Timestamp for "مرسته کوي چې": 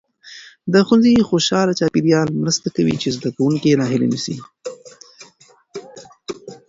2.41-3.09